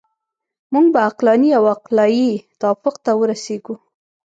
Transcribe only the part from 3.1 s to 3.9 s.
ورسیږو.